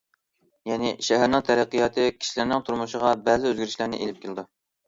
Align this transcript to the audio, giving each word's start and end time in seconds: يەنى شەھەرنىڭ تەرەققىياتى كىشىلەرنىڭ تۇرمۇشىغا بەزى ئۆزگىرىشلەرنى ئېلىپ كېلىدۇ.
يەنى 0.69 0.93
شەھەرنىڭ 1.07 1.43
تەرەققىياتى 1.49 2.07
كىشىلەرنىڭ 2.15 2.65
تۇرمۇشىغا 2.71 3.15
بەزى 3.29 3.47
ئۆزگىرىشلەرنى 3.51 4.01
ئېلىپ 4.03 4.25
كېلىدۇ. 4.27 4.49